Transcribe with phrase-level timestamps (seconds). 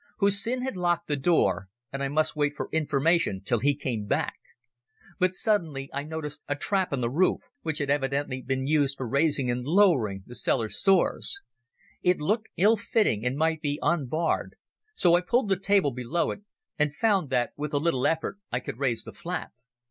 [0.19, 4.33] Hussin had locked the door and I must wait for information till he came back.
[5.19, 9.07] But suddenly I noticed a trap in the roof, which had evidently been used for
[9.07, 11.39] raising and lowering the cellar's stores.
[12.01, 14.55] It looked ill fitting and might be unbarred,
[14.95, 16.41] so I pulled the table below it,
[16.79, 19.51] and found that with a little effort I could raise the flap.